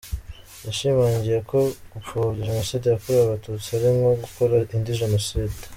[0.65, 1.59] Yashimangiye ko
[1.93, 5.57] gupfobya Jenoside yakorewe abatutsi ari nko gukora indi Jenoside.